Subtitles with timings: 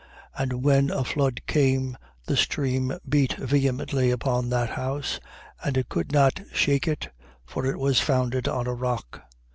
[0.35, 1.95] And when a flood came,
[2.25, 5.19] the stream beat vehemently upon that house:
[5.63, 7.09] and it could not shake it:
[7.45, 9.21] for it was founded on a rock.